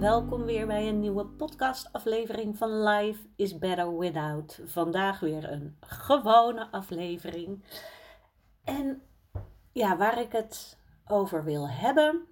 welkom 0.00 0.44
weer 0.44 0.66
bij 0.66 0.88
een 0.88 1.00
nieuwe 1.00 1.26
podcastaflevering 1.26 2.58
van 2.58 2.82
Life 2.82 3.28
is 3.36 3.58
Better 3.58 3.98
Without. 3.98 4.60
Vandaag 4.64 5.20
weer 5.20 5.52
een 5.52 5.76
gewone 5.80 6.70
aflevering. 6.70 7.64
En 8.64 9.02
ja, 9.72 9.96
waar 9.96 10.20
ik 10.20 10.32
het 10.32 10.78
over 11.06 11.44
wil 11.44 11.68
hebben 11.68 12.26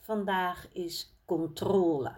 vandaag 0.00 0.68
is 0.72 1.16
controle. 1.24 2.12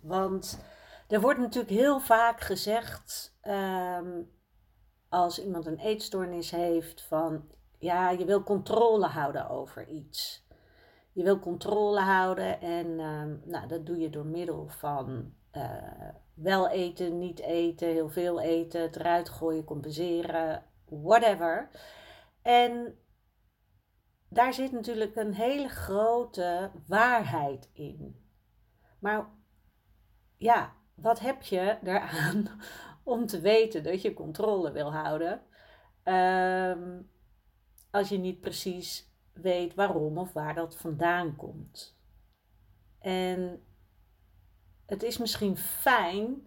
Want 0.00 0.64
er 1.08 1.20
wordt 1.20 1.38
natuurlijk 1.38 1.74
heel 1.74 2.00
vaak 2.00 2.40
gezegd 2.40 3.36
ehm, 3.40 4.22
als 5.08 5.44
iemand 5.44 5.66
een 5.66 5.78
eetstoornis 5.78 6.50
heeft 6.50 7.02
van 7.02 7.44
ja, 7.78 8.10
je 8.10 8.24
wil 8.24 8.42
controle 8.42 9.06
houden 9.06 9.48
over 9.48 9.88
iets. 9.88 10.47
Je 11.18 11.24
wil 11.24 11.38
controle 11.38 12.00
houden 12.00 12.60
en 12.60 13.00
ehm, 13.00 13.36
nou, 13.44 13.68
dat 13.68 13.86
doe 13.86 13.98
je 13.98 14.10
door 14.10 14.26
middel 14.26 14.68
van 14.68 15.32
uh, 15.52 16.08
wel 16.34 16.68
eten, 16.68 17.18
niet 17.18 17.40
eten, 17.40 17.88
heel 17.88 18.08
veel 18.08 18.40
eten, 18.40 18.80
het 18.80 18.96
eruit 18.96 19.28
gooien, 19.28 19.64
compenseren, 19.64 20.64
whatever. 20.84 21.70
En 22.42 22.98
daar 24.28 24.54
zit 24.54 24.72
natuurlijk 24.72 25.16
een 25.16 25.34
hele 25.34 25.68
grote 25.68 26.70
waarheid 26.86 27.70
in. 27.72 28.24
Maar 28.98 29.28
ja, 30.36 30.72
wat 30.94 31.18
heb 31.18 31.42
je 31.42 31.78
eraan 31.82 32.60
om 33.02 33.26
te 33.26 33.40
weten 33.40 33.82
dat 33.82 34.02
je 34.02 34.14
controle 34.14 34.72
wil 34.72 34.92
houden? 34.92 35.42
Um, 36.04 37.10
als 37.90 38.08
je 38.08 38.18
niet 38.18 38.40
precies 38.40 39.07
weet 39.38 39.74
waarom 39.74 40.18
of 40.18 40.32
waar 40.32 40.54
dat 40.54 40.76
vandaan 40.76 41.36
komt. 41.36 41.96
En 42.98 43.62
het 44.86 45.02
is 45.02 45.18
misschien 45.18 45.56
fijn 45.56 46.46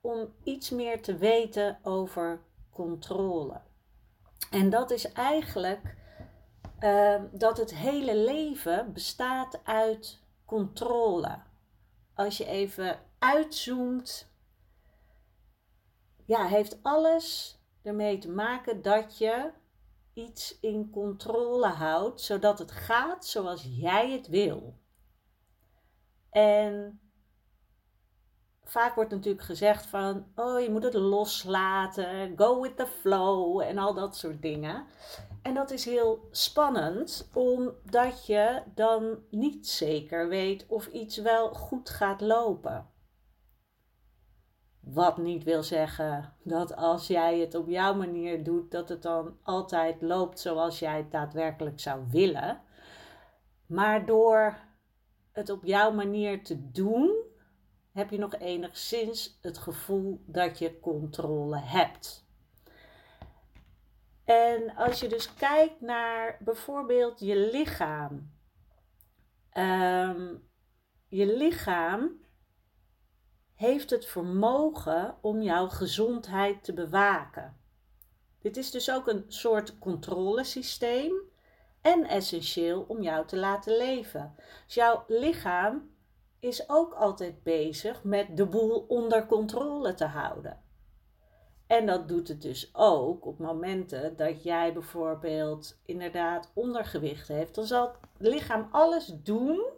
om 0.00 0.32
iets 0.42 0.70
meer 0.70 1.02
te 1.02 1.16
weten 1.16 1.78
over 1.82 2.40
controle. 2.70 3.60
En 4.50 4.70
dat 4.70 4.90
is 4.90 5.12
eigenlijk 5.12 5.96
uh, 6.80 7.22
dat 7.32 7.56
het 7.56 7.74
hele 7.74 8.16
leven 8.16 8.92
bestaat 8.92 9.60
uit 9.64 10.22
controle. 10.44 11.38
Als 12.14 12.36
je 12.36 12.46
even 12.46 13.00
uitzoomt, 13.18 14.32
ja, 16.24 16.46
heeft 16.46 16.78
alles 16.82 17.58
ermee 17.82 18.18
te 18.18 18.30
maken 18.30 18.82
dat 18.82 19.18
je 19.18 19.50
iets 20.18 20.58
in 20.60 20.90
controle 20.90 21.66
houdt, 21.66 22.20
zodat 22.20 22.58
het 22.58 22.70
gaat 22.70 23.26
zoals 23.26 23.66
jij 23.70 24.10
het 24.10 24.28
wil. 24.28 24.78
En 26.30 27.00
vaak 28.62 28.94
wordt 28.94 29.10
natuurlijk 29.10 29.44
gezegd 29.44 29.86
van, 29.86 30.26
oh 30.34 30.60
je 30.60 30.70
moet 30.70 30.82
het 30.82 30.94
loslaten, 30.94 32.32
go 32.36 32.60
with 32.60 32.76
the 32.76 32.86
flow 32.86 33.60
en 33.60 33.78
al 33.78 33.94
dat 33.94 34.16
soort 34.16 34.42
dingen. 34.42 34.86
En 35.42 35.54
dat 35.54 35.70
is 35.70 35.84
heel 35.84 36.28
spannend, 36.30 37.30
omdat 37.32 38.26
je 38.26 38.62
dan 38.74 39.18
niet 39.30 39.68
zeker 39.68 40.28
weet 40.28 40.66
of 40.68 40.86
iets 40.86 41.16
wel 41.16 41.54
goed 41.54 41.90
gaat 41.90 42.20
lopen. 42.20 42.90
Wat 44.92 45.18
niet 45.18 45.44
wil 45.44 45.62
zeggen 45.62 46.34
dat 46.42 46.76
als 46.76 47.06
jij 47.06 47.38
het 47.38 47.54
op 47.54 47.68
jouw 47.68 47.94
manier 47.94 48.44
doet, 48.44 48.70
dat 48.70 48.88
het 48.88 49.02
dan 49.02 49.38
altijd 49.42 50.02
loopt 50.02 50.40
zoals 50.40 50.78
jij 50.78 50.96
het 50.96 51.10
daadwerkelijk 51.10 51.80
zou 51.80 52.04
willen. 52.10 52.60
Maar 53.66 54.06
door 54.06 54.58
het 55.32 55.50
op 55.50 55.64
jouw 55.64 55.92
manier 55.92 56.44
te 56.44 56.70
doen, 56.70 57.14
heb 57.92 58.10
je 58.10 58.18
nog 58.18 58.34
enigszins 58.34 59.38
het 59.42 59.58
gevoel 59.58 60.22
dat 60.26 60.58
je 60.58 60.80
controle 60.80 61.58
hebt. 61.58 62.26
En 64.24 64.76
als 64.76 65.00
je 65.00 65.08
dus 65.08 65.34
kijkt 65.34 65.80
naar 65.80 66.38
bijvoorbeeld 66.40 67.20
je 67.20 67.50
lichaam. 67.52 68.32
Um, 69.52 70.48
je 71.08 71.36
lichaam 71.36 72.26
heeft 73.58 73.90
het 73.90 74.06
vermogen 74.06 75.16
om 75.20 75.42
jouw 75.42 75.68
gezondheid 75.68 76.64
te 76.64 76.72
bewaken. 76.72 77.56
Dit 78.40 78.56
is 78.56 78.70
dus 78.70 78.90
ook 78.90 79.08
een 79.08 79.24
soort 79.28 79.78
controlesysteem 79.78 81.12
en 81.80 82.04
essentieel 82.04 82.84
om 82.88 83.02
jou 83.02 83.26
te 83.26 83.36
laten 83.36 83.76
leven. 83.76 84.34
Dus 84.66 84.74
jouw 84.74 85.04
lichaam 85.06 85.90
is 86.40 86.68
ook 86.68 86.92
altijd 86.94 87.42
bezig 87.42 88.04
met 88.04 88.36
de 88.36 88.46
boel 88.46 88.84
onder 88.88 89.26
controle 89.26 89.94
te 89.94 90.06
houden. 90.06 90.62
En 91.66 91.86
dat 91.86 92.08
doet 92.08 92.28
het 92.28 92.42
dus 92.42 92.70
ook 92.72 93.26
op 93.26 93.38
momenten 93.38 94.16
dat 94.16 94.42
jij 94.42 94.72
bijvoorbeeld 94.72 95.80
inderdaad 95.84 96.50
ondergewicht 96.54 97.28
heeft. 97.28 97.54
Dan 97.54 97.66
zal 97.66 97.86
het 97.86 98.28
lichaam 98.28 98.68
alles 98.70 99.06
doen 99.06 99.76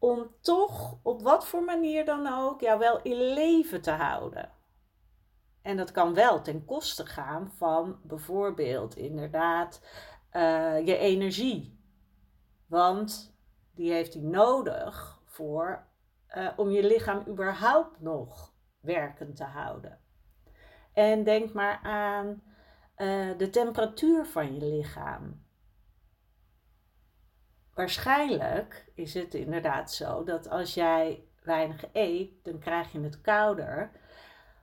om 0.00 0.34
toch 0.40 0.98
op 1.02 1.22
wat 1.22 1.46
voor 1.46 1.62
manier 1.62 2.04
dan 2.04 2.26
ook 2.26 2.60
jou 2.60 2.78
wel 2.78 3.02
in 3.02 3.16
leven 3.16 3.80
te 3.80 3.90
houden. 3.90 4.52
En 5.62 5.76
dat 5.76 5.90
kan 5.90 6.14
wel 6.14 6.42
ten 6.42 6.64
koste 6.64 7.06
gaan 7.06 7.52
van 7.56 7.98
bijvoorbeeld 8.02 8.96
inderdaad 8.96 9.80
uh, 10.32 10.86
je 10.86 10.96
energie. 10.96 11.78
Want 12.66 13.36
die 13.74 13.92
heeft 13.92 14.14
hij 14.14 14.22
nodig 14.22 15.20
voor, 15.24 15.86
uh, 16.36 16.48
om 16.56 16.70
je 16.70 16.86
lichaam 16.86 17.24
überhaupt 17.28 18.00
nog 18.00 18.52
werkend 18.80 19.36
te 19.36 19.44
houden. 19.44 19.98
En 20.92 21.24
denk 21.24 21.52
maar 21.52 21.80
aan 21.82 22.42
uh, 22.96 23.38
de 23.38 23.50
temperatuur 23.50 24.26
van 24.26 24.54
je 24.54 24.66
lichaam 24.66 25.44
waarschijnlijk 27.74 28.86
is 28.94 29.14
het 29.14 29.34
inderdaad 29.34 29.92
zo 29.92 30.24
dat 30.24 30.48
als 30.48 30.74
jij 30.74 31.24
weinig 31.42 31.84
eet, 31.92 32.30
dan 32.42 32.58
krijg 32.58 32.92
je 32.92 33.00
het 33.00 33.20
kouder, 33.20 33.90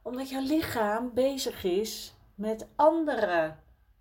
omdat 0.01 0.29
jouw 0.29 0.41
lichaam 0.41 1.13
bezig 1.13 1.63
is 1.63 2.16
met 2.35 2.67
andere 2.75 3.56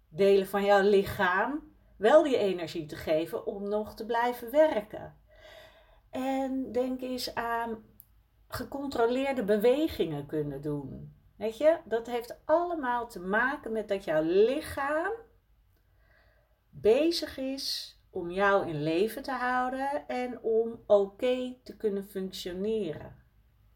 delen 0.09 0.47
van 0.47 0.65
jouw 0.65 0.83
lichaam 0.83 1.75
wel 1.97 2.23
die 2.23 2.37
energie 2.37 2.87
te 2.87 2.97
geven 2.97 3.47
om 3.47 3.69
nog 3.69 3.95
te 3.95 4.07
blijven 4.07 4.51
werken. 4.51 5.17
En 6.11 6.73
denk 6.73 7.01
eens 7.01 7.35
aan 7.35 7.85
gecontroleerde 8.49 9.45
bewegingen 9.45 10.27
kunnen 10.27 10.63
doen. 10.63 11.15
Weet 11.37 11.57
je, 11.57 11.79
dat 11.85 12.07
heeft 12.07 12.37
allemaal 12.45 13.09
te 13.09 13.21
maken 13.21 13.73
met 13.73 13.89
dat 13.89 14.05
jouw 14.05 14.23
lichaam 14.23 15.13
bezig 16.71 17.39
is 17.39 17.96
om 18.17 18.31
jou 18.31 18.69
in 18.69 18.83
leven 18.83 19.23
te 19.23 19.33
houden 19.33 20.09
en 20.09 20.43
om 20.43 20.83
oké 20.87 21.57
te 21.63 21.77
kunnen 21.77 22.05
functioneren. 22.05 23.17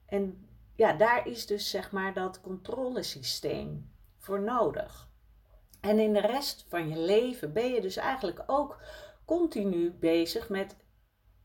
En 0.06 0.48
ja, 0.76 0.92
daar 0.92 1.26
is 1.26 1.46
dus 1.46 1.70
zeg 1.70 1.92
maar 1.92 2.14
dat 2.14 2.40
controlesysteem 2.40 3.92
voor 4.18 4.40
nodig. 4.40 5.08
En 5.80 5.98
in 5.98 6.12
de 6.12 6.20
rest 6.20 6.64
van 6.68 6.88
je 6.88 6.98
leven 6.98 7.52
ben 7.52 7.72
je 7.72 7.80
dus 7.80 7.96
eigenlijk 7.96 8.42
ook 8.46 8.82
continu 9.24 9.90
bezig 9.90 10.48
met 10.48 10.76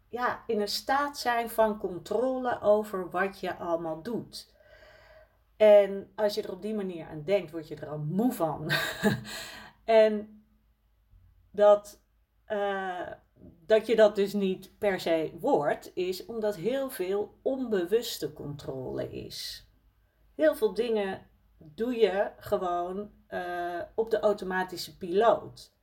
ja, 0.09 0.43
in 0.47 0.61
een 0.61 0.67
staat 0.67 1.17
zijn 1.17 1.49
van 1.49 1.79
controle 1.79 2.61
over 2.61 3.09
wat 3.09 3.39
je 3.39 3.55
allemaal 3.55 4.01
doet. 4.01 4.53
En 5.57 6.11
als 6.15 6.35
je 6.35 6.41
er 6.41 6.51
op 6.51 6.61
die 6.61 6.73
manier 6.73 7.07
aan 7.07 7.23
denkt, 7.23 7.51
word 7.51 7.67
je 7.67 7.75
er 7.75 7.89
al 7.89 7.97
moe 7.97 8.33
van. 8.33 8.71
en 9.83 10.43
dat, 11.51 12.04
eh, 12.45 13.11
dat 13.65 13.87
je 13.87 13.95
dat 13.95 14.15
dus 14.15 14.33
niet 14.33 14.77
per 14.77 14.99
se 14.99 15.31
wordt, 15.39 15.91
is 15.93 16.25
omdat 16.25 16.55
heel 16.55 16.89
veel 16.89 17.37
onbewuste 17.41 18.33
controle 18.33 19.11
is. 19.11 19.67
Heel 20.35 20.55
veel 20.55 20.73
dingen 20.73 21.27
doe 21.57 21.95
je 21.95 22.31
gewoon 22.37 23.11
uh, 23.29 23.81
op 23.95 24.09
de 24.09 24.19
automatische 24.19 24.97
piloot. 24.97 25.73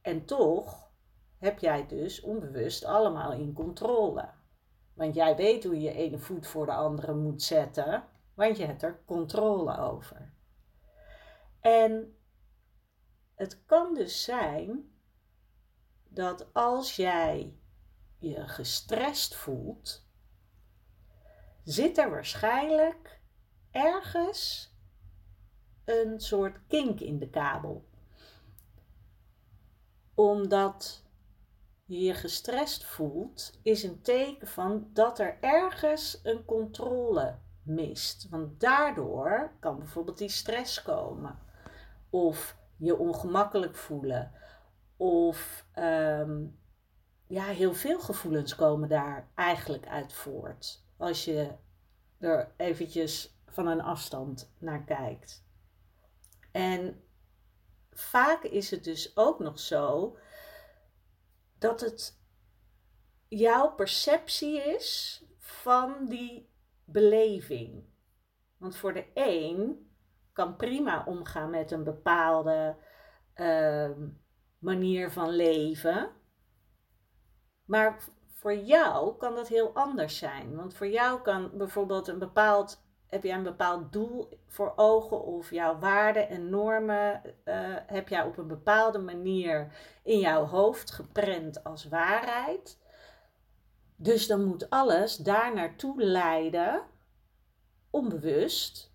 En 0.00 0.24
toch 0.24 0.90
heb 1.38 1.58
jij 1.58 1.86
dus 1.86 2.20
onbewust 2.20 2.84
allemaal 2.84 3.32
in 3.32 3.52
controle. 3.52 4.28
Want 4.94 5.14
jij 5.14 5.36
weet 5.36 5.64
hoe 5.64 5.80
je 5.80 5.92
ene 5.92 6.18
voet 6.18 6.46
voor 6.46 6.66
de 6.66 6.72
andere 6.72 7.14
moet 7.14 7.42
zetten, 7.42 8.04
want 8.34 8.56
je 8.56 8.64
hebt 8.64 8.82
er 8.82 9.02
controle 9.06 9.78
over. 9.78 10.32
En 11.60 12.15
het 13.36 13.64
kan 13.66 13.94
dus 13.94 14.24
zijn 14.24 14.90
dat 16.08 16.54
als 16.54 16.96
jij 16.96 17.56
je 18.18 18.48
gestrest 18.48 19.34
voelt, 19.34 20.06
zit 21.64 21.98
er 21.98 22.10
waarschijnlijk 22.10 23.20
ergens 23.70 24.74
een 25.84 26.20
soort 26.20 26.58
kink 26.66 27.00
in 27.00 27.18
de 27.18 27.30
kabel. 27.30 27.88
Omdat 30.14 31.04
je 31.84 31.98
je 31.98 32.14
gestrest 32.14 32.84
voelt, 32.84 33.58
is 33.62 33.82
een 33.82 34.02
teken 34.02 34.46
van 34.46 34.90
dat 34.92 35.18
er 35.18 35.38
ergens 35.40 36.20
een 36.22 36.44
controle 36.44 37.38
mist. 37.62 38.28
Want 38.28 38.60
daardoor 38.60 39.56
kan 39.60 39.78
bijvoorbeeld 39.78 40.18
die 40.18 40.28
stress 40.28 40.82
komen. 40.82 41.38
Of 42.10 42.56
je 42.76 42.96
ongemakkelijk 42.96 43.76
voelen. 43.76 44.32
Of 44.96 45.66
ehm, 45.72 46.46
ja, 47.26 47.44
heel 47.44 47.74
veel 47.74 48.00
gevoelens 48.00 48.54
komen 48.54 48.88
daar 48.88 49.28
eigenlijk 49.34 49.86
uit 49.86 50.12
voort. 50.12 50.84
Als 50.96 51.24
je 51.24 51.54
er 52.18 52.52
eventjes 52.56 53.38
van 53.46 53.66
een 53.66 53.80
afstand 53.80 54.52
naar 54.58 54.84
kijkt. 54.84 55.44
En 56.52 57.02
vaak 57.90 58.42
is 58.42 58.70
het 58.70 58.84
dus 58.84 59.16
ook 59.16 59.38
nog 59.38 59.58
zo 59.60 60.18
dat 61.58 61.80
het 61.80 62.20
jouw 63.28 63.74
perceptie 63.74 64.60
is 64.60 65.22
van 65.38 66.06
die 66.08 66.50
beleving. 66.84 67.84
Want 68.56 68.76
voor 68.76 68.92
de 68.94 69.06
een 69.14 69.85
kan 70.36 70.56
prima 70.56 71.04
omgaan 71.06 71.50
met 71.50 71.70
een 71.70 71.84
bepaalde 71.84 72.76
ehm, 73.34 74.08
manier 74.58 75.10
van 75.10 75.30
leven. 75.30 76.10
Maar 77.64 77.98
voor 78.32 78.54
jou 78.54 79.16
kan 79.16 79.34
dat 79.34 79.48
heel 79.48 79.74
anders 79.74 80.18
zijn. 80.18 80.56
Want 80.56 80.74
voor 80.74 80.86
jou 80.86 81.22
kan 81.22 81.50
bijvoorbeeld 81.54 82.08
een 82.08 82.18
bepaald 82.18 82.84
heb 83.06 83.22
jij 83.22 83.36
een 83.36 83.42
bepaald 83.42 83.92
doel 83.92 84.40
voor 84.46 84.72
ogen 84.76 85.24
of 85.24 85.50
jouw 85.50 85.78
waarden 85.78 86.28
en 86.28 86.50
normen 86.50 87.22
uh, 87.24 87.54
heb 87.86 88.08
jij 88.08 88.22
op 88.22 88.38
een 88.38 88.46
bepaalde 88.46 88.98
manier 88.98 89.72
in 90.02 90.18
jouw 90.18 90.44
hoofd 90.44 90.90
geprent 90.90 91.64
als 91.64 91.88
waarheid. 91.88 92.78
Dus 93.96 94.26
dan 94.26 94.44
moet 94.44 94.70
alles 94.70 95.16
daar 95.16 95.54
naartoe 95.54 96.02
leiden, 96.02 96.82
onbewust. 97.90 98.94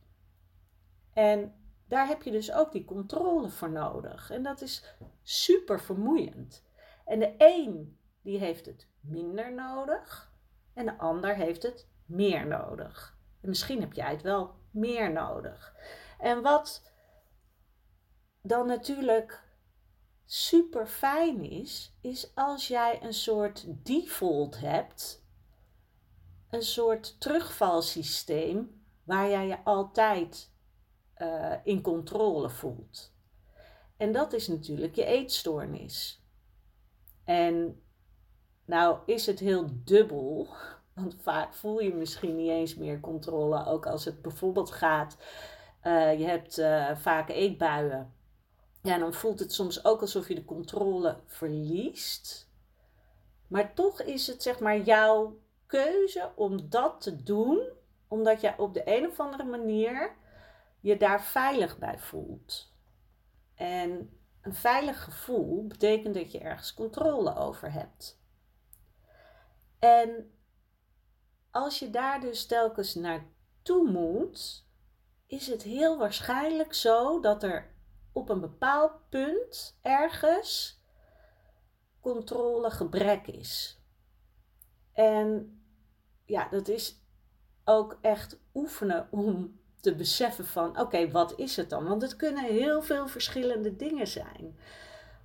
En 1.13 1.54
daar 1.88 2.08
heb 2.08 2.22
je 2.22 2.31
dus 2.31 2.52
ook 2.52 2.72
die 2.72 2.86
controle 2.86 3.50
voor 3.50 3.72
nodig. 3.72 4.30
En 4.30 4.44
dat 4.44 4.62
is 4.62 4.96
super 5.24 5.81
vermoeiend. 5.81 6.63
En 7.06 7.19
de 7.19 7.34
een 7.38 8.00
die 8.22 8.40
heeft 8.40 8.66
het 8.66 8.88
minder 9.00 9.54
nodig 9.54 10.31
en 10.74 10.86
de 10.86 10.98
ander 10.98 11.36
heeft 11.36 11.63
het 11.63 11.88
meer 12.06 12.48
nodig. 12.48 13.18
En 13.42 13.50
misschien 13.50 13.81
heb 13.81 13.94
jij 13.94 14.12
het 14.12 14.22
wel 14.22 14.56
meer 14.72 15.12
nodig. 15.12 15.75
En 16.19 16.42
wat 16.42 16.92
dan 18.42 18.68
natuurlijk 18.68 19.44
super 20.25 20.88
fijn 20.88 21.44
is, 21.44 21.98
is 22.02 22.36
als 22.36 22.68
jij 22.68 23.04
een 23.04 23.14
soort 23.14 23.66
default 23.68 24.60
hebt, 24.60 25.25
een 26.50 26.64
soort 26.64 27.22
terugvalsysteem 27.22 28.84
waar 29.04 29.30
jij 29.30 29.48
je 29.48 29.64
altijd 29.64 30.50
uh, 31.21 31.53
in 31.63 31.81
controle 31.81 32.50
voelt. 32.50 33.13
En 33.97 34.12
dat 34.12 34.33
is 34.33 34.47
natuurlijk 34.47 34.95
je 34.95 35.06
eetstoornis. 35.06 36.23
En 37.23 37.81
nou 38.65 38.97
is 39.06 39.25
het 39.25 39.39
heel 39.39 39.65
dubbel 39.83 40.47
want 40.94 41.15
vaak 41.21 41.53
voel 41.53 41.79
je 41.79 41.94
misschien 41.94 42.35
niet 42.35 42.50
eens 42.50 42.75
meer 42.75 43.00
controle. 43.00 43.65
Ook 43.65 43.85
als 43.85 44.06
het 44.06 44.21
bijvoorbeeld 44.21 44.71
gaat, 44.71 45.18
uh, 45.83 46.19
je 46.19 46.25
hebt 46.25 46.59
uh, 46.59 46.95
vaak 46.95 47.29
eetbuien. 47.29 48.13
Ja, 48.81 48.97
dan 48.97 49.13
voelt 49.13 49.39
het 49.39 49.53
soms 49.53 49.85
ook 49.85 50.01
alsof 50.01 50.27
je 50.27 50.35
de 50.35 50.45
controle 50.45 51.18
verliest. 51.25 52.50
Maar 53.47 53.73
toch 53.73 54.01
is 54.01 54.27
het 54.27 54.44
zeg 54.44 54.59
maar 54.59 54.79
jouw 54.79 55.39
keuze 55.65 56.31
om 56.35 56.69
dat 56.69 57.01
te 57.01 57.23
doen, 57.23 57.62
omdat 58.07 58.41
je 58.41 58.53
op 58.57 58.73
de 58.73 58.81
een 58.85 59.07
of 59.07 59.19
andere 59.19 59.44
manier 59.44 60.15
je 60.81 60.98
daar 60.98 61.24
veilig 61.24 61.78
bij 61.78 62.00
voelt. 62.00 62.74
En 63.56 64.19
een 64.42 64.54
veilig 64.54 65.04
gevoel 65.04 65.68
betekent 65.68 66.13
dat 66.13 66.31
je 66.31 66.39
ergens 66.39 66.74
controle 66.74 67.36
over 67.36 67.72
hebt. 67.72 68.19
En 69.80 70.31
als 71.51 71.80
je 71.80 71.89
daar 71.89 72.22
dus 72.22 72.45
telkens 72.45 72.95
naartoe 72.95 73.92
moet, 73.92 74.66
is 75.28 75.48
het 75.48 75.63
heel 75.63 75.98
waarschijnlijk 75.98 76.74
zo 76.74 77.19
dat 77.19 77.44
er 77.44 77.74
op 78.12 78.30
een 78.30 78.39
bepaald 78.39 79.10
punt 79.10 79.78
ergens 79.81 80.81
controlegebrek 82.00 83.28
is. 83.28 83.81
En 84.94 85.56
ja, 86.25 86.50
dat 86.50 86.68
is 86.68 87.01
ook 87.63 87.98
echt 88.01 88.39
oefenen 88.54 89.07
om 89.12 89.61
te 89.81 89.95
beseffen 89.95 90.45
van 90.45 90.80
oké, 90.80 91.12
wat 91.12 91.39
is 91.39 91.56
het 91.56 91.69
dan? 91.69 91.88
Want 91.88 92.01
het 92.01 92.16
kunnen 92.16 92.44
heel 92.44 92.81
veel 92.81 93.07
verschillende 93.07 93.75
dingen 93.75 94.07
zijn. 94.07 94.57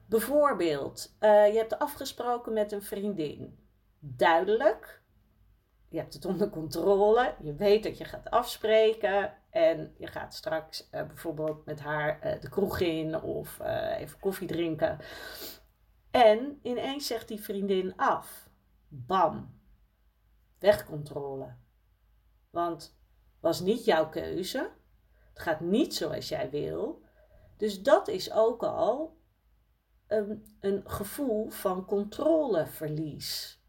Bijvoorbeeld, 0.08 1.16
uh, 1.20 1.52
je 1.52 1.58
hebt 1.58 1.78
afgesproken 1.78 2.52
met 2.52 2.72
een 2.72 2.82
vriendin. 2.82 3.58
Duidelijk, 3.98 5.02
je 5.88 5.98
hebt 5.98 6.14
het 6.14 6.24
onder 6.24 6.50
controle. 6.50 7.34
Je 7.42 7.54
weet 7.54 7.82
dat 7.82 7.98
je 7.98 8.04
gaat 8.04 8.30
afspreken. 8.30 9.34
En 9.50 9.94
je 9.98 10.06
gaat 10.06 10.34
straks 10.34 10.88
uh, 10.92 11.06
bijvoorbeeld 11.06 11.64
met 11.64 11.80
haar 11.80 12.26
uh, 12.26 12.40
de 12.40 12.48
kroeg 12.48 12.80
in 12.80 13.20
of 13.22 13.60
even 13.98 14.18
koffie 14.18 14.48
drinken. 14.48 14.98
En 16.10 16.58
ineens 16.62 17.06
zegt 17.06 17.28
die 17.28 17.40
vriendin 17.40 17.96
af. 17.96 18.48
Bam. 18.88 19.60
Wegcontrole. 20.58 21.54
Want 22.50 22.98
was 23.46 23.60
niet 23.60 23.84
jouw 23.84 24.08
keuze. 24.08 24.70
Het 25.32 25.42
gaat 25.42 25.60
niet 25.60 25.94
zoals 25.94 26.28
jij 26.28 26.50
wil. 26.50 27.02
Dus 27.56 27.82
dat 27.82 28.08
is 28.08 28.32
ook 28.32 28.62
al 28.62 29.20
een, 30.06 30.46
een 30.60 30.82
gevoel 30.84 31.50
van 31.50 31.84
controleverlies. 31.84 33.60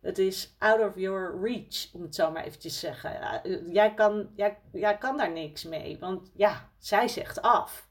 Het 0.00 0.18
is 0.18 0.54
out 0.58 0.80
of 0.80 0.96
your 0.96 1.40
reach, 1.42 1.92
om 1.92 2.02
het 2.02 2.14
zo 2.14 2.30
maar 2.30 2.44
eventjes 2.44 2.72
te 2.72 2.86
zeggen. 2.86 3.20
Eh, 3.20 3.72
jij 3.72 3.94
kan, 3.94 4.30
jij, 4.72 4.98
kan 4.98 5.16
daar 5.16 5.32
niks 5.32 5.64
mee, 5.64 5.98
want 5.98 6.30
ja, 6.34 6.70
zij 6.78 7.08
zegt 7.08 7.42
af. 7.42 7.88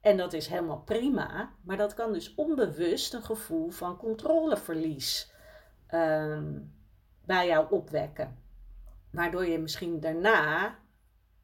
En 0.00 0.16
dat 0.16 0.32
is 0.32 0.46
helemaal 0.46 0.82
prima, 0.82 1.54
maar 1.62 1.76
dat 1.76 1.94
kan 1.94 2.12
dus 2.12 2.34
onbewust 2.34 3.14
een 3.14 3.24
gevoel 3.24 3.70
van 3.70 3.96
controleverlies 3.96 5.32
um, 5.90 6.74
bij 7.24 7.46
jou 7.46 7.70
opwekken. 7.70 8.43
Waardoor 9.14 9.46
je 9.46 9.58
misschien 9.58 10.00
daarna 10.00 10.78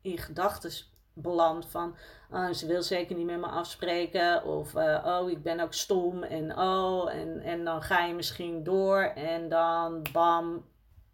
in 0.03 0.19
gedachten 0.19 0.71
beland 1.13 1.67
van 1.67 1.97
oh, 2.31 2.51
ze 2.51 2.67
wil 2.67 2.83
zeker 2.83 3.17
niet 3.17 3.27
met 3.27 3.41
me 3.41 3.47
afspreken 3.47 4.45
of 4.45 4.75
uh, 4.75 5.05
oh 5.07 5.31
ik 5.31 5.43
ben 5.43 5.61
ook 5.61 5.75
stom 5.75 6.23
en 6.23 6.59
oh 6.59 7.15
en, 7.15 7.41
en 7.41 7.65
dan 7.65 7.83
ga 7.83 8.05
je 8.05 8.15
misschien 8.15 8.63
door 8.63 9.03
en 9.03 9.49
dan 9.49 10.07
bam 10.13 10.65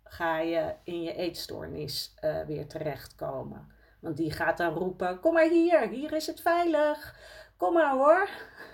ga 0.04 0.38
je 0.38 0.74
in 0.84 1.02
je 1.02 1.14
eetstoornis 1.14 2.14
uh, 2.24 2.40
weer 2.46 2.66
terechtkomen. 2.66 3.74
Want 4.00 4.16
die 4.16 4.32
gaat 4.32 4.56
dan 4.56 4.72
roepen 4.72 5.20
kom 5.20 5.34
maar 5.34 5.48
hier, 5.48 5.88
hier 5.88 6.12
is 6.12 6.26
het 6.26 6.40
veilig, 6.40 7.16
kom 7.56 7.72
maar 7.72 7.92
hoor, 7.92 8.28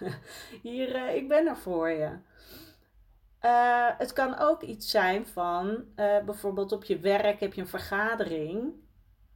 hier 0.62 0.94
uh, 0.94 1.14
ik 1.14 1.28
ben 1.28 1.46
er 1.46 1.56
voor 1.56 1.90
je. 1.90 2.18
Het 3.98 4.12
kan 4.12 4.38
ook 4.38 4.62
iets 4.62 4.90
zijn 4.90 5.26
van 5.26 5.84
bijvoorbeeld 6.24 6.72
op 6.72 6.84
je 6.84 6.98
werk 6.98 7.40
heb 7.40 7.54
je 7.54 7.60
een 7.60 7.66
vergadering 7.66 8.74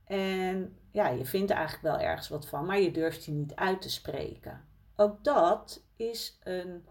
en 0.04 0.78
ja, 0.92 1.08
je 1.08 1.24
vindt 1.24 1.50
er 1.50 1.56
eigenlijk 1.56 1.96
wel 1.96 2.06
ergens 2.06 2.28
wat 2.28 2.48
van, 2.48 2.66
maar 2.66 2.80
je 2.80 2.90
durft 2.90 3.24
je 3.24 3.32
niet 3.32 3.54
uit 3.54 3.82
te 3.82 3.90
spreken. 3.90 4.64
ook 4.96 5.24
dat 5.24 5.84
is 5.96 6.38
een, 6.42 6.86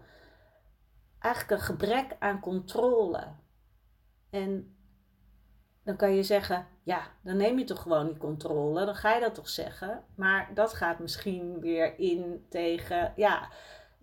eigenlijk 1.18 1.60
een 1.60 1.66
gebrek 1.66 2.16
aan 2.18 2.40
controle. 2.40 3.26
En 4.30 4.76
dan 5.84 5.96
kan 5.96 6.14
je 6.14 6.22
zeggen, 6.22 6.66
ja, 6.82 7.02
dan 7.22 7.36
neem 7.36 7.58
je 7.58 7.64
toch 7.64 7.82
gewoon 7.82 8.06
die 8.06 8.16
controle, 8.16 8.84
dan 8.84 8.94
ga 8.94 9.14
je 9.14 9.20
dat 9.20 9.34
toch 9.34 9.48
zeggen. 9.48 10.04
Maar 10.14 10.50
dat 10.54 10.72
gaat 10.72 10.98
misschien 10.98 11.60
weer 11.60 11.98
in 11.98 12.46
tegen, 12.48 13.12
ja, 13.16 13.48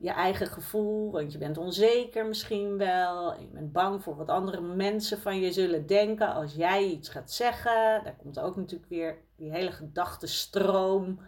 je 0.03 0.11
eigen 0.11 0.47
gevoel, 0.47 1.11
want 1.11 1.31
je 1.31 1.37
bent 1.37 1.57
onzeker 1.57 2.25
misschien 2.25 2.77
wel. 2.77 3.39
Je 3.39 3.47
bent 3.47 3.71
bang 3.71 4.03
voor 4.03 4.15
wat 4.15 4.29
andere 4.29 4.61
mensen 4.61 5.19
van 5.19 5.39
je 5.39 5.51
zullen 5.51 5.87
denken 5.87 6.33
als 6.33 6.53
jij 6.53 6.83
iets 6.83 7.09
gaat 7.09 7.31
zeggen. 7.31 8.03
Daar 8.03 8.15
komt 8.17 8.39
ook 8.39 8.55
natuurlijk 8.55 8.89
weer 8.89 9.17
die 9.35 9.51
hele 9.51 9.71
gedachtenstroom 9.71 11.19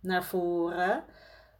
naar 0.00 0.24
voren. 0.24 1.04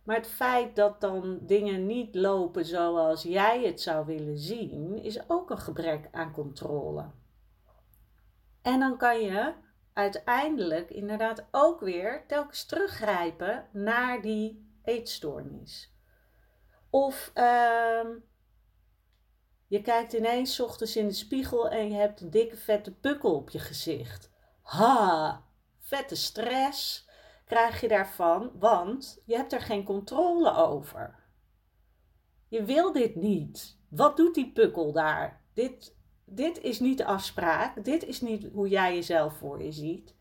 Maar 0.02 0.16
het 0.16 0.26
feit 0.26 0.76
dat 0.76 1.00
dan 1.00 1.38
dingen 1.42 1.86
niet 1.86 2.14
lopen 2.14 2.64
zoals 2.64 3.22
jij 3.22 3.62
het 3.62 3.80
zou 3.80 4.06
willen 4.06 4.38
zien, 4.38 5.02
is 5.02 5.28
ook 5.28 5.50
een 5.50 5.58
gebrek 5.58 6.08
aan 6.10 6.32
controle. 6.32 7.04
En 8.62 8.80
dan 8.80 8.96
kan 8.96 9.20
je 9.20 9.52
uiteindelijk 9.92 10.90
inderdaad 10.90 11.44
ook 11.50 11.80
weer 11.80 12.24
telkens 12.26 12.64
teruggrijpen 12.64 13.66
naar 13.72 14.22
die 14.22 14.70
eetstoornis. 14.84 15.91
Of 16.94 17.30
uh, 17.34 18.08
je 19.66 19.82
kijkt 19.82 20.12
ineens 20.12 20.60
ochtends 20.60 20.96
in 20.96 21.06
de 21.06 21.14
spiegel 21.14 21.68
en 21.68 21.90
je 21.90 21.94
hebt 21.94 22.20
een 22.20 22.30
dikke 22.30 22.56
vette 22.56 22.94
pukkel 22.94 23.34
op 23.34 23.50
je 23.50 23.58
gezicht. 23.58 24.30
Ha, 24.62 25.44
vette 25.78 26.14
stress 26.14 27.08
krijg 27.44 27.80
je 27.80 27.88
daarvan, 27.88 28.50
want 28.58 29.22
je 29.24 29.36
hebt 29.36 29.52
er 29.52 29.60
geen 29.60 29.84
controle 29.84 30.54
over. 30.54 31.18
Je 32.48 32.64
wil 32.64 32.92
dit 32.92 33.14
niet. 33.14 33.78
Wat 33.88 34.16
doet 34.16 34.34
die 34.34 34.52
pukkel 34.52 34.92
daar? 34.92 35.44
Dit, 35.54 35.96
dit 36.24 36.60
is 36.60 36.80
niet 36.80 36.98
de 36.98 37.04
afspraak. 37.04 37.84
Dit 37.84 38.04
is 38.04 38.20
niet 38.20 38.48
hoe 38.52 38.68
jij 38.68 38.94
jezelf 38.94 39.36
voor 39.36 39.62
je 39.62 39.72
ziet. 39.72 40.14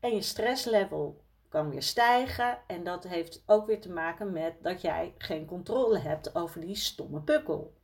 En 0.00 0.14
je 0.14 0.22
stresslevel 0.22 1.24
kan 1.48 1.70
weer 1.70 1.82
stijgen. 1.82 2.58
En 2.66 2.84
dat 2.84 3.04
heeft 3.04 3.42
ook 3.46 3.66
weer 3.66 3.80
te 3.80 3.90
maken 3.90 4.32
met 4.32 4.54
dat 4.62 4.80
jij 4.80 5.14
geen 5.18 5.46
controle 5.46 5.98
hebt 5.98 6.34
over 6.34 6.60
die 6.60 6.76
stomme 6.76 7.20
pukkel. 7.20 7.74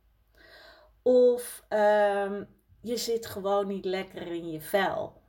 Of 1.01 1.65
um, 1.69 2.47
je 2.81 2.97
zit 2.97 3.25
gewoon 3.25 3.67
niet 3.67 3.85
lekker 3.85 4.27
in 4.27 4.51
je 4.51 4.61
vel. 4.61 5.21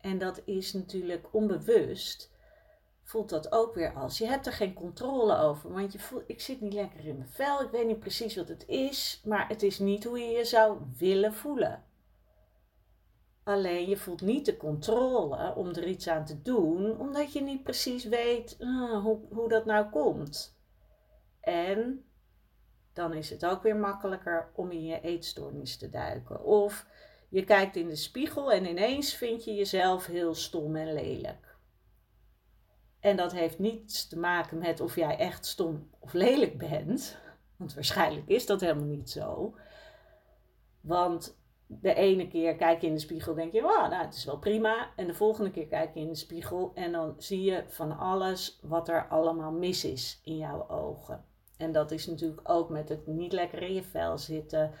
En 0.00 0.18
dat 0.18 0.42
is 0.44 0.72
natuurlijk 0.72 1.26
onbewust. 1.30 2.30
Voelt 3.02 3.28
dat 3.28 3.52
ook 3.52 3.74
weer 3.74 3.92
als. 3.92 4.18
Je 4.18 4.26
hebt 4.26 4.46
er 4.46 4.52
geen 4.52 4.74
controle 4.74 5.36
over. 5.38 5.72
Want 5.72 5.92
je 5.92 5.98
voelt, 5.98 6.22
ik 6.26 6.40
zit 6.40 6.60
niet 6.60 6.72
lekker 6.72 7.06
in 7.06 7.16
mijn 7.16 7.28
vel. 7.28 7.62
Ik 7.62 7.70
weet 7.70 7.86
niet 7.86 8.00
precies 8.00 8.36
wat 8.36 8.48
het 8.48 8.66
is. 8.66 9.20
Maar 9.24 9.48
het 9.48 9.62
is 9.62 9.78
niet 9.78 10.04
hoe 10.04 10.18
je 10.18 10.30
je 10.30 10.44
zou 10.44 10.78
willen 10.98 11.34
voelen. 11.34 11.84
Alleen 13.48 13.88
je 13.88 13.96
voelt 13.96 14.20
niet 14.20 14.46
de 14.46 14.56
controle 14.56 15.54
om 15.54 15.68
er 15.68 15.86
iets 15.86 16.08
aan 16.08 16.24
te 16.24 16.42
doen, 16.42 16.98
omdat 16.98 17.32
je 17.32 17.40
niet 17.40 17.62
precies 17.62 18.04
weet 18.04 18.56
uh, 18.58 19.02
hoe, 19.02 19.18
hoe 19.30 19.48
dat 19.48 19.64
nou 19.64 19.90
komt. 19.90 20.58
En 21.40 22.04
dan 22.92 23.14
is 23.14 23.30
het 23.30 23.46
ook 23.46 23.62
weer 23.62 23.76
makkelijker 23.76 24.50
om 24.54 24.70
in 24.70 24.84
je 24.84 25.00
eetstoornis 25.00 25.76
te 25.76 25.88
duiken. 25.88 26.44
Of 26.44 26.86
je 27.28 27.44
kijkt 27.44 27.76
in 27.76 27.88
de 27.88 27.96
spiegel 27.96 28.52
en 28.52 28.66
ineens 28.66 29.14
vind 29.14 29.44
je 29.44 29.54
jezelf 29.54 30.06
heel 30.06 30.34
stom 30.34 30.76
en 30.76 30.92
lelijk. 30.92 31.56
En 33.00 33.16
dat 33.16 33.32
heeft 33.32 33.58
niets 33.58 34.08
te 34.08 34.18
maken 34.18 34.58
met 34.58 34.80
of 34.80 34.94
jij 34.94 35.16
echt 35.18 35.46
stom 35.46 35.90
of 35.98 36.12
lelijk 36.12 36.58
bent. 36.58 37.18
Want 37.56 37.74
waarschijnlijk 37.74 38.28
is 38.28 38.46
dat 38.46 38.60
helemaal 38.60 38.84
niet 38.84 39.10
zo. 39.10 39.54
Want 40.80 41.36
de 41.70 41.94
ene 41.94 42.28
keer 42.28 42.56
kijk 42.56 42.80
je 42.80 42.86
in 42.86 42.94
de 42.94 43.00
spiegel 43.00 43.34
denk 43.34 43.52
je, 43.52 43.62
wow, 43.62 43.90
nou, 43.90 44.04
het 44.04 44.14
is 44.14 44.24
wel 44.24 44.38
prima. 44.38 44.90
En 44.96 45.06
de 45.06 45.14
volgende 45.14 45.50
keer 45.50 45.66
kijk 45.66 45.94
je 45.94 46.00
in 46.00 46.08
de 46.08 46.14
spiegel 46.14 46.70
en 46.74 46.92
dan 46.92 47.14
zie 47.18 47.42
je 47.42 47.64
van 47.66 47.98
alles 47.98 48.58
wat 48.62 48.88
er 48.88 49.08
allemaal 49.08 49.52
mis 49.52 49.84
is 49.84 50.20
in 50.24 50.36
jouw 50.36 50.68
ogen. 50.68 51.24
En 51.56 51.72
dat 51.72 51.90
is 51.90 52.06
natuurlijk 52.06 52.50
ook 52.50 52.68
met 52.68 52.88
het 52.88 53.06
niet 53.06 53.32
lekker 53.32 53.62
in 53.62 53.74
je 53.74 53.82
vel 53.82 54.18
zitten. 54.18 54.72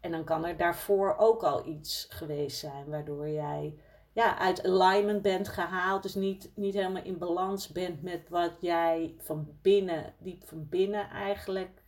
En 0.00 0.10
dan 0.10 0.24
kan 0.24 0.44
er 0.44 0.56
daarvoor 0.56 1.14
ook 1.18 1.42
al 1.42 1.66
iets 1.66 2.06
geweest 2.10 2.58
zijn 2.58 2.90
waardoor 2.90 3.28
jij 3.28 3.78
ja, 4.12 4.38
uit 4.38 4.66
alignment 4.66 5.22
bent 5.22 5.48
gehaald. 5.48 6.02
Dus 6.02 6.14
niet, 6.14 6.50
niet 6.54 6.74
helemaal 6.74 7.02
in 7.02 7.18
balans 7.18 7.68
bent 7.68 8.02
met 8.02 8.28
wat 8.28 8.52
jij 8.60 9.14
van 9.18 9.58
binnen, 9.62 10.14
diep 10.18 10.44
van 10.44 10.68
binnen 10.68 11.10
eigenlijk 11.10 11.82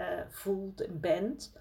uh, 0.00 0.06
voelt 0.28 0.86
en 0.86 1.00
bent. 1.00 1.52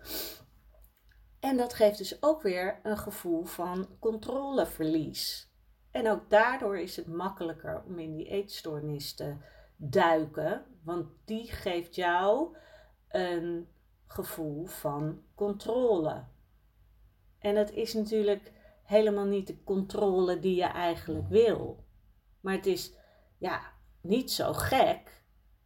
En 1.45 1.57
dat 1.57 1.73
geeft 1.73 1.97
dus 1.97 2.23
ook 2.23 2.41
weer 2.41 2.79
een 2.83 2.97
gevoel 2.97 3.43
van 3.43 3.87
controleverlies. 3.99 5.51
En 5.91 6.09
ook 6.09 6.29
daardoor 6.29 6.77
is 6.77 6.95
het 6.95 7.07
makkelijker 7.07 7.83
om 7.85 7.99
in 7.99 8.15
die 8.15 8.27
eetstoornis 8.27 9.13
te 9.13 9.35
duiken, 9.75 10.65
want 10.83 11.07
die 11.25 11.51
geeft 11.51 11.95
jou 11.95 12.57
een 13.09 13.67
gevoel 14.05 14.65
van 14.65 15.21
controle. 15.35 16.23
En 17.39 17.55
dat 17.55 17.71
is 17.71 17.93
natuurlijk 17.93 18.51
helemaal 18.83 19.25
niet 19.25 19.47
de 19.47 19.63
controle 19.63 20.39
die 20.39 20.55
je 20.55 20.63
eigenlijk 20.63 21.27
wil. 21.27 21.85
Maar 22.39 22.53
het 22.53 22.65
is 22.65 22.93
ja, 23.37 23.61
niet 24.01 24.31
zo 24.31 24.53
gek 24.53 25.23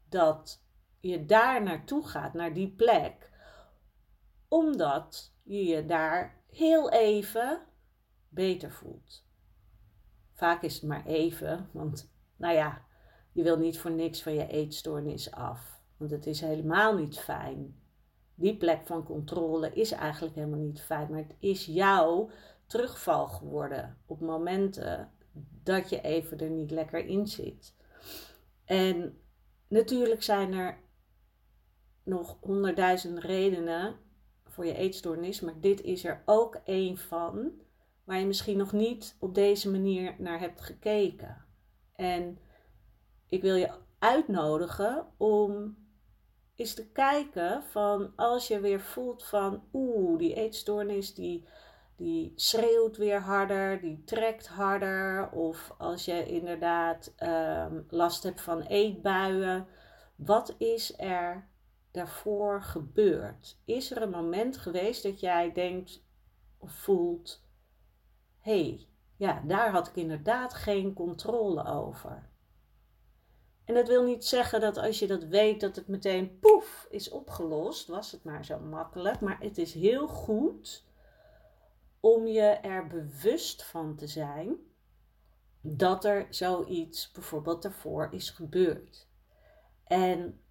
dat 0.09 0.63
je 0.99 1.25
daar 1.25 1.63
naartoe 1.63 2.07
gaat, 2.07 2.33
naar 2.33 2.53
die 2.53 2.69
plek, 2.69 3.29
omdat 4.47 5.37
je 5.49 5.63
je 5.63 5.85
daar 5.85 6.41
heel 6.49 6.91
even 6.91 7.61
beter 8.29 8.71
voelt. 8.71 9.25
Vaak 10.33 10.61
is 10.61 10.73
het 10.73 10.83
maar 10.83 11.05
even, 11.05 11.69
want 11.71 12.11
nou 12.35 12.55
ja, 12.55 12.85
je 13.31 13.43
wil 13.43 13.57
niet 13.57 13.79
voor 13.79 13.91
niks 13.91 14.21
van 14.21 14.33
je 14.33 14.47
eetstoornis 14.47 15.31
af. 15.31 15.81
Want 15.97 16.11
het 16.11 16.25
is 16.25 16.41
helemaal 16.41 16.95
niet 16.95 17.19
fijn. 17.19 17.81
Die 18.35 18.57
plek 18.57 18.85
van 18.85 19.03
controle 19.03 19.73
is 19.73 19.91
eigenlijk 19.91 20.35
helemaal 20.35 20.59
niet 20.59 20.81
fijn, 20.81 21.09
maar 21.09 21.19
het 21.19 21.35
is 21.39 21.65
jouw 21.65 22.29
terugval 22.65 23.27
geworden 23.27 23.97
op 24.05 24.19
momenten 24.19 25.11
dat 25.63 25.89
je 25.89 26.01
even 26.01 26.39
er 26.39 26.49
niet 26.49 26.71
lekker 26.71 27.05
in 27.05 27.27
zit. 27.27 27.75
En 28.65 29.21
natuurlijk 29.67 30.23
zijn 30.23 30.53
er 30.53 30.79
nog 32.03 32.37
honderdduizend 32.41 33.19
redenen 33.19 33.95
voor 34.59 34.67
je 34.67 34.77
eetstoornis, 34.77 35.39
maar 35.39 35.59
dit 35.59 35.81
is 35.81 36.03
er 36.03 36.21
ook 36.25 36.59
één 36.63 36.97
van 36.97 37.51
waar 38.03 38.19
je 38.19 38.25
misschien 38.25 38.57
nog 38.57 38.71
niet 38.71 39.15
op 39.19 39.35
deze 39.35 39.71
manier 39.71 40.15
naar 40.17 40.39
hebt 40.39 40.61
gekeken. 40.61 41.45
En 41.95 42.39
ik 43.29 43.41
wil 43.41 43.55
je 43.55 43.71
uitnodigen 43.99 45.07
om 45.17 45.77
eens 46.55 46.73
te 46.73 46.87
kijken 46.91 47.63
van 47.63 48.13
als 48.15 48.47
je 48.47 48.59
weer 48.59 48.79
voelt 48.79 49.23
van 49.23 49.63
oeh, 49.73 50.19
die 50.19 50.33
eetstoornis 50.33 51.13
die, 51.13 51.45
die 51.95 52.33
schreeuwt 52.35 52.97
weer 52.97 53.19
harder, 53.19 53.81
die 53.81 54.03
trekt 54.03 54.47
harder. 54.47 55.31
Of 55.31 55.73
als 55.77 56.05
je 56.05 56.25
inderdaad 56.25 57.13
um, 57.19 57.85
last 57.89 58.23
hebt 58.23 58.41
van 58.41 58.61
eetbuien. 58.61 59.67
Wat 60.15 60.55
is 60.57 60.93
er 60.97 61.48
daarvoor 61.99 62.61
gebeurd? 62.61 63.57
Is 63.65 63.91
er 63.91 64.01
een 64.01 64.09
moment 64.09 64.57
geweest 64.57 65.03
dat 65.03 65.19
jij 65.19 65.51
denkt 65.51 66.03
of 66.57 66.71
voelt: 66.71 67.43
hé, 68.37 68.61
hey, 68.61 68.87
ja, 69.17 69.43
daar 69.45 69.71
had 69.71 69.87
ik 69.87 69.95
inderdaad 69.95 70.53
geen 70.53 70.93
controle 70.93 71.65
over? 71.65 72.29
En 73.65 73.75
dat 73.75 73.87
wil 73.87 74.03
niet 74.03 74.25
zeggen 74.25 74.61
dat 74.61 74.77
als 74.77 74.99
je 74.99 75.07
dat 75.07 75.23
weet, 75.23 75.61
dat 75.61 75.75
het 75.75 75.87
meteen 75.87 76.39
poef 76.39 76.87
is 76.89 77.09
opgelost. 77.09 77.87
Was 77.87 78.11
het 78.11 78.23
maar 78.23 78.45
zo 78.45 78.59
makkelijk. 78.59 79.19
Maar 79.19 79.37
het 79.39 79.57
is 79.57 79.73
heel 79.73 80.07
goed 80.07 80.83
om 81.99 82.27
je 82.27 82.41
er 82.41 82.87
bewust 82.87 83.63
van 83.63 83.95
te 83.95 84.07
zijn 84.07 84.55
dat 85.61 86.05
er 86.05 86.27
zoiets 86.29 87.11
bijvoorbeeld 87.11 87.61
daarvoor 87.61 88.07
is 88.11 88.29
gebeurd. 88.29 89.07
En 89.83 90.41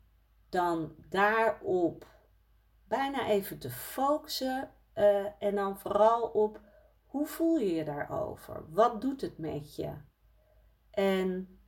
dan 0.48 0.94
daarop 1.08 2.06
bijna 2.88 3.26
even 3.26 3.58
te 3.58 3.70
focussen 3.70 4.70
uh, 4.94 5.26
en 5.38 5.54
dan 5.54 5.78
vooral 5.78 6.22
op 6.22 6.60
hoe 7.06 7.26
voel 7.26 7.58
je 7.58 7.74
je 7.74 7.84
daarover? 7.84 8.64
Wat 8.68 9.00
doet 9.00 9.20
het 9.20 9.38
met 9.38 9.76
je? 9.76 9.92
En 10.90 11.58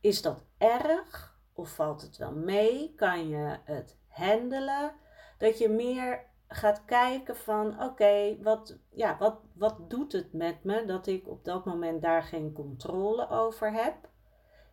is 0.00 0.22
dat 0.22 0.44
erg 0.58 1.40
of 1.52 1.74
valt 1.74 2.02
het 2.02 2.16
wel 2.16 2.32
mee? 2.32 2.94
Kan 2.94 3.28
je 3.28 3.58
het 3.64 3.98
handelen? 4.08 4.92
Dat 5.38 5.58
je 5.58 5.68
meer 5.68 6.30
gaat 6.48 6.84
kijken 6.84 7.36
van 7.36 7.82
oké, 7.82 8.36
wat, 8.42 8.78
ja, 8.90 9.16
wat, 9.18 9.40
wat 9.54 9.90
doet 9.90 10.12
het 10.12 10.32
met 10.32 10.64
me 10.64 10.84
dat 10.84 11.06
ik 11.06 11.28
op 11.28 11.44
dat 11.44 11.64
moment 11.64 12.02
daar 12.02 12.22
geen 12.22 12.52
controle 12.52 13.28
over 13.28 13.72
heb? 13.72 14.08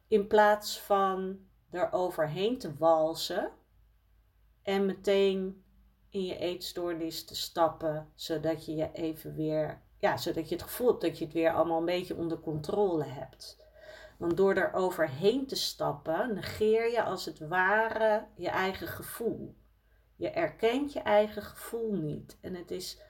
In 0.08 0.28
plaats 0.28 0.82
van 0.82 1.40
eroverheen 1.72 2.58
te 2.58 2.78
walsen 2.78 3.52
en 4.62 4.86
meteen 4.86 5.64
in 6.10 6.26
je 6.26 6.38
eetstoornis 6.38 7.26
te 7.26 7.36
stappen, 7.36 8.12
zodat 8.16 8.66
je 8.66 8.76
je 8.76 8.92
even 8.94 9.36
weer, 9.36 9.82
ja, 9.98 10.18
zodat 10.18 10.50
je 10.50 10.56
het 10.56 10.64
gevoel 10.64 10.88
hebt 10.88 11.02
dat 11.02 11.18
je 11.18 11.26
het 11.26 11.34
weer 11.34 11.54
allemaal 11.54 11.80
een 11.80 11.86
beetje 11.86 12.16
onder 12.16 12.40
controle 12.40 13.06
hebt. 13.06 13.68
Want 14.18 14.38
door 14.38 14.56
er 14.56 14.74
overheen 14.74 15.48
te 15.48 15.56
stappen, 15.56 16.34
negeer 16.34 16.92
je 16.92 17.04
als 17.04 17.26
het 17.26 17.40
ware 17.40 18.28
je 18.36 18.50
eigen 18.50 18.88
gevoel. 18.88 19.56
Je 20.16 20.30
erkent 20.30 20.94
je 20.94 21.00
eigen 21.00 21.42
gevoel 21.42 21.94
niet. 21.94 22.38
En 22.42 22.56
het 22.56 22.72
is 22.72 23.02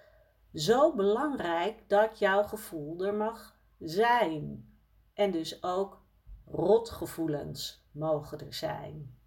zo 0.54 0.96
belangrijk 0.96 1.90
dat 1.90 2.20
jouw 2.20 2.44
gevoel 2.44 3.06
er 3.06 3.14
mag 3.14 3.60
zijn. 3.80 4.70
En 5.14 5.32
dus 5.32 5.64
ook 5.64 6.02
rotgevoelens 6.46 7.79
mogen 7.92 8.40
er 8.40 8.54
zijn. 8.54 9.18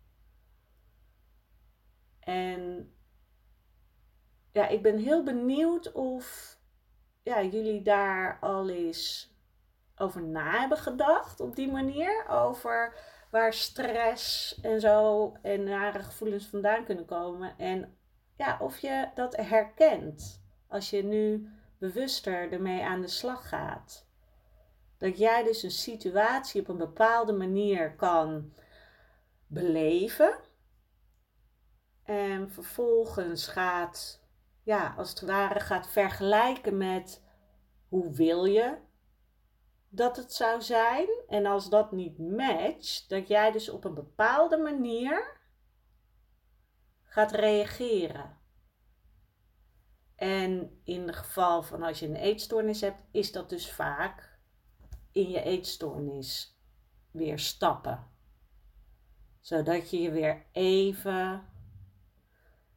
En 2.21 2.93
ja, 4.53 4.69
ik 4.69 4.83
ben 4.83 4.99
heel 4.99 5.23
benieuwd 5.23 5.93
of 5.93 6.59
ja, 7.23 7.43
jullie 7.43 7.83
daar 7.83 8.39
al 8.41 8.69
eens 8.69 9.35
over 9.97 10.23
na 10.23 10.61
hebben 10.61 10.79
gedacht 10.79 11.41
op 11.41 11.57
die 11.57 11.71
manier. 11.71 12.27
Over 12.29 12.97
waar 13.31 13.53
stress 13.53 14.61
en 14.61 14.81
zo 14.81 15.33
en 15.43 15.65
nare 15.65 16.03
gevoelens 16.03 16.47
vandaan 16.47 16.85
kunnen 16.85 17.05
komen. 17.05 17.59
En 17.59 17.97
ja, 18.37 18.59
of 18.61 18.79
je 18.79 19.11
dat 19.15 19.37
herkent 19.37 20.45
als 20.69 20.91
je 20.91 21.05
nu 21.05 21.49
bewuster 21.79 22.53
ermee 22.53 22.85
aan 22.85 23.01
de 23.01 23.09
slag 23.09 23.49
gaat. 23.49 24.11
Dat 25.03 25.19
jij 25.19 25.43
dus 25.43 25.63
een 25.63 25.71
situatie 25.71 26.61
op 26.61 26.69
een 26.69 26.77
bepaalde 26.77 27.33
manier 27.33 27.95
kan 27.97 28.53
beleven. 29.47 30.39
En 32.03 32.51
vervolgens 32.51 33.47
gaat, 33.47 34.23
ja, 34.63 34.95
als 34.97 35.11
het 35.11 35.21
ware 35.21 35.61
gaat 35.61 35.89
vergelijken 35.89 36.77
met 36.77 37.23
hoe 37.89 38.13
wil 38.13 38.45
je 38.45 38.79
dat 39.89 40.17
het 40.17 40.33
zou 40.33 40.63
zijn. 40.63 41.09
En 41.29 41.47
als 41.47 41.69
dat 41.69 41.93
niet 41.93 42.19
matcht, 42.19 43.09
dat 43.09 43.29
jij 43.29 43.53
dus 43.53 43.69
op 43.69 43.85
een 43.85 43.95
bepaalde 43.95 44.57
manier 44.57 45.41
gaat 47.03 47.33
reageren. 47.33 48.39
En 50.17 50.81
in 50.85 51.07
het 51.07 51.17
geval 51.17 51.63
van 51.63 51.83
als 51.83 51.99
je 51.99 52.07
een 52.07 52.17
eetstoornis 52.17 52.81
hebt, 52.81 53.03
is 53.11 53.33
dat 53.33 53.49
dus 53.49 53.73
vaak 53.73 54.32
in 55.13 55.31
je 55.31 55.43
eetstoornis 55.43 56.57
weer 57.11 57.39
stappen. 57.39 58.11
Zodat 59.41 59.91
je 59.91 60.01
je 60.01 60.11
weer 60.11 60.47
even, 60.53 61.45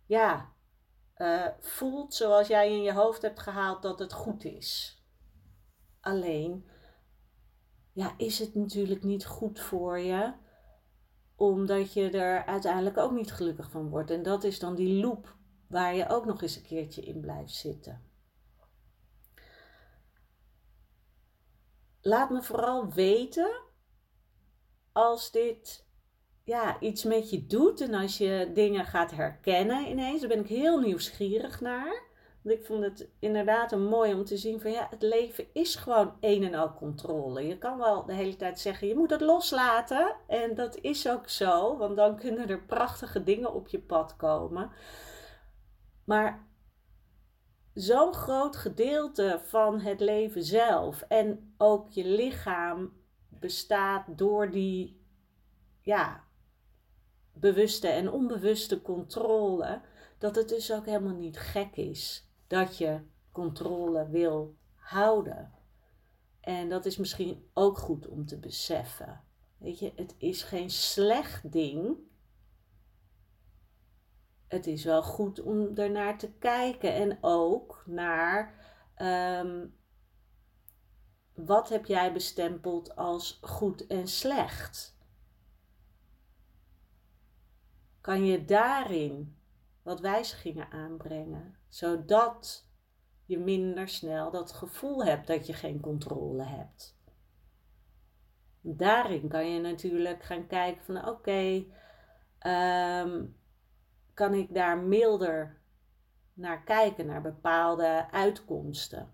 ja, 0.05 0.53
uh, 1.17 1.47
voelt 1.59 2.13
zoals 2.13 2.47
jij 2.47 2.71
in 2.71 2.81
je 2.81 2.93
hoofd 2.93 3.21
hebt 3.21 3.39
gehaald 3.39 3.81
dat 3.81 3.99
het 3.99 4.13
goed 4.13 4.43
is. 4.43 5.01
Alleen 5.99 6.65
ja, 7.91 8.13
is 8.17 8.39
het 8.39 8.55
natuurlijk 8.55 9.03
niet 9.03 9.25
goed 9.25 9.59
voor 9.59 9.99
je, 9.99 10.33
omdat 11.35 11.93
je 11.93 12.09
er 12.09 12.45
uiteindelijk 12.45 12.97
ook 12.97 13.11
niet 13.11 13.31
gelukkig 13.31 13.71
van 13.71 13.89
wordt. 13.89 14.11
En 14.11 14.23
dat 14.23 14.43
is 14.43 14.59
dan 14.59 14.75
die 14.75 15.01
loop 15.01 15.35
waar 15.67 15.95
je 15.95 16.09
ook 16.09 16.25
nog 16.25 16.41
eens 16.41 16.55
een 16.55 16.65
keertje 16.65 17.01
in 17.01 17.19
blijft 17.19 17.53
zitten. 17.53 18.01
Laat 22.07 22.29
me 22.29 22.41
vooral 22.41 22.93
weten 22.93 23.61
als 24.91 25.31
dit 25.31 25.85
ja, 26.43 26.79
iets 26.79 27.03
met 27.03 27.29
je 27.29 27.45
doet 27.45 27.81
en 27.81 27.93
als 27.93 28.17
je 28.17 28.51
dingen 28.53 28.85
gaat 28.85 29.11
herkennen 29.11 29.87
ineens. 29.87 30.19
Daar 30.19 30.29
ben 30.29 30.39
ik 30.39 30.47
heel 30.47 30.79
nieuwsgierig 30.79 31.61
naar. 31.61 32.03
Want 32.41 32.57
ik 32.57 32.65
vond 32.65 32.83
het 32.83 33.09
inderdaad 33.19 33.71
een 33.71 33.85
mooi 33.85 34.13
om 34.13 34.25
te 34.25 34.37
zien 34.37 34.61
van 34.61 34.71
ja, 34.71 34.87
het 34.89 35.01
leven 35.01 35.45
is 35.53 35.75
gewoon 35.75 36.17
een 36.19 36.43
en 36.43 36.55
al 36.55 36.73
controle. 36.73 37.47
Je 37.47 37.57
kan 37.57 37.77
wel 37.77 38.05
de 38.05 38.13
hele 38.13 38.35
tijd 38.35 38.59
zeggen, 38.59 38.87
je 38.87 38.95
moet 38.95 39.09
het 39.09 39.21
loslaten. 39.21 40.15
En 40.27 40.55
dat 40.55 40.77
is 40.77 41.09
ook 41.09 41.29
zo, 41.29 41.77
want 41.77 41.95
dan 41.95 42.15
kunnen 42.17 42.49
er 42.49 42.65
prachtige 42.65 43.23
dingen 43.23 43.53
op 43.53 43.67
je 43.67 43.79
pad 43.79 44.15
komen. 44.15 44.71
Maar 46.03 46.47
zo'n 47.75 48.13
groot 48.13 48.55
gedeelte 48.55 49.39
van 49.43 49.79
het 49.79 49.99
leven 49.99 50.43
zelf 50.43 51.01
en 51.01 51.53
ook 51.57 51.91
je 51.91 52.05
lichaam 52.05 52.93
bestaat 53.29 54.17
door 54.17 54.51
die 54.51 55.01
ja, 55.81 56.23
bewuste 57.33 57.87
en 57.87 58.11
onbewuste 58.11 58.81
controle, 58.81 59.81
dat 60.17 60.35
het 60.35 60.49
dus 60.49 60.71
ook 60.71 60.85
helemaal 60.85 61.15
niet 61.15 61.37
gek 61.37 61.75
is 61.75 62.29
dat 62.47 62.77
je 62.77 62.99
controle 63.31 64.09
wil 64.09 64.55
houden. 64.75 65.53
En 66.41 66.69
dat 66.69 66.85
is 66.85 66.97
misschien 66.97 67.49
ook 67.53 67.77
goed 67.77 68.07
om 68.07 68.25
te 68.25 68.39
beseffen. 68.39 69.23
Weet 69.57 69.79
je, 69.79 69.91
het 69.95 70.15
is 70.17 70.43
geen 70.43 70.69
slecht 70.69 71.51
ding. 71.51 71.97
Het 74.47 74.67
is 74.67 74.83
wel 74.83 75.03
goed 75.03 75.41
om 75.41 75.77
ernaar 75.77 76.17
te 76.17 76.31
kijken 76.31 76.93
en 76.93 77.17
ook 77.21 77.83
naar 77.85 78.53
um, 78.97 79.75
wat 81.33 81.69
heb 81.69 81.85
jij 81.85 82.13
bestempeld 82.13 82.95
als 82.95 83.39
goed 83.41 83.87
en 83.87 84.07
slecht. 84.07 84.97
Kan 88.01 88.25
je 88.25 88.45
daarin 88.45 89.37
wat 89.81 89.99
wijzigingen 89.99 90.71
aanbrengen, 90.71 91.57
zodat 91.69 92.67
je 93.25 93.37
minder 93.37 93.87
snel 93.87 94.31
dat 94.31 94.51
gevoel 94.51 95.05
hebt 95.05 95.27
dat 95.27 95.47
je 95.47 95.53
geen 95.53 95.79
controle 95.79 96.43
hebt. 96.43 96.97
Daarin 98.61 99.27
kan 99.27 99.49
je 99.49 99.59
natuurlijk 99.59 100.23
gaan 100.23 100.47
kijken 100.47 100.83
van 100.83 101.07
oké, 101.07 101.65
ehm, 102.39 103.25
kan 104.15 104.33
ik 104.33 104.53
daar 104.53 104.77
milder 104.77 105.61
naar 106.33 106.63
kijken, 106.63 107.05
naar 107.05 107.21
bepaalde 107.21 108.11
uitkomsten. 108.11 109.13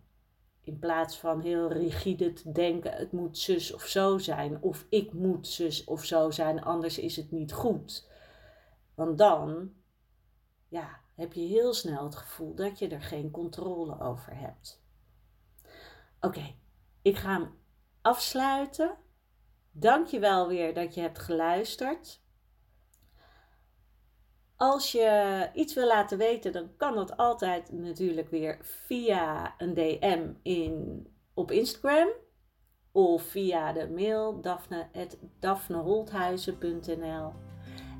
In 0.61 0.79
plaats 0.79 1.17
van 1.17 1.41
heel 1.41 1.71
rigide 1.71 2.33
te 2.33 2.51
denken, 2.51 2.91
het 2.91 3.11
moet 3.11 3.37
zus 3.37 3.73
of 3.73 3.83
zo 3.83 4.17
zijn, 4.17 4.61
of 4.61 4.85
ik 4.89 5.13
moet 5.13 5.47
zus 5.47 5.83
of 5.83 6.05
zo 6.05 6.31
zijn, 6.31 6.63
anders 6.63 6.97
is 6.97 7.15
het 7.15 7.31
niet 7.31 7.53
goed. 7.53 8.09
Want 8.95 9.17
dan 9.17 9.73
ja, 10.67 10.99
heb 11.15 11.33
je 11.33 11.41
heel 11.41 11.73
snel 11.73 12.03
het 12.03 12.15
gevoel 12.15 12.55
dat 12.55 12.79
je 12.79 12.87
er 12.87 13.01
geen 13.01 13.31
controle 13.31 13.99
over 13.99 14.37
hebt. 14.37 14.83
Oké, 16.19 16.55
ik 17.01 17.17
ga 17.17 17.31
hem 17.33 17.59
afsluiten. 18.01 18.97
Dank 19.71 20.07
je 20.07 20.19
wel 20.19 20.47
weer 20.47 20.73
dat 20.73 20.93
je 20.93 21.01
hebt 21.01 21.19
geluisterd. 21.19 22.20
Als 24.61 24.91
je 24.91 25.49
iets 25.53 25.73
wil 25.73 25.87
laten 25.87 26.17
weten, 26.17 26.51
dan 26.51 26.69
kan 26.77 26.95
dat 26.95 27.17
altijd 27.17 27.71
natuurlijk 27.71 28.29
weer 28.29 28.57
via 28.61 29.53
een 29.57 29.73
DM 29.73 30.27
in, 30.41 31.07
op 31.33 31.51
Instagram 31.51 32.07
of 32.91 33.23
via 33.23 33.73
de 33.73 33.89
mail 33.89 34.41
daphne.daphneholthuizen.nl 34.41 37.33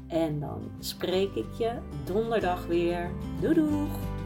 en 0.07 0.39
dan 0.39 0.71
spreek 0.79 1.35
ik 1.35 1.53
je 1.57 1.77
donderdag 2.05 2.65
weer. 2.65 3.11
Doei! 3.39 4.20